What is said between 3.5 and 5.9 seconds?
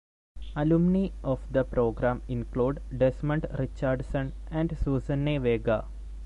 Richardson and Suzanne Vega.